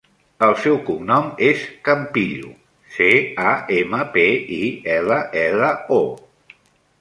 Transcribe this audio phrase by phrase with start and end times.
[0.45, 2.49] El seu cognom és Campillo:
[2.95, 3.11] ce,
[3.51, 4.25] a, ema, pe,
[4.57, 4.63] i,
[4.97, 6.57] ela, ela, o.